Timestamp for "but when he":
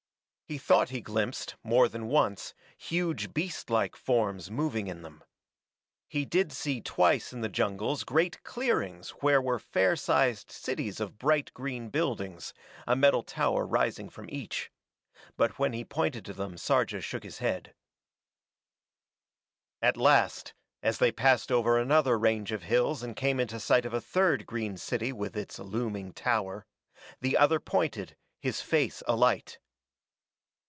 15.37-15.85